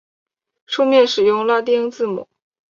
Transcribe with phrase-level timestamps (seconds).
[0.65, 2.27] 书面使用拉丁字母。